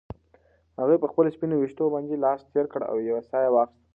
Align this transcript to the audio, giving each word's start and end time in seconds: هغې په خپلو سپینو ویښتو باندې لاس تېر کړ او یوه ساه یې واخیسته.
هغې 0.79 0.95
په 1.01 1.07
خپلو 1.11 1.33
سپینو 1.35 1.55
ویښتو 1.57 1.85
باندې 1.93 2.21
لاس 2.23 2.39
تېر 2.53 2.65
کړ 2.71 2.81
او 2.91 2.97
یوه 3.09 3.21
ساه 3.29 3.41
یې 3.45 3.51
واخیسته. 3.53 3.83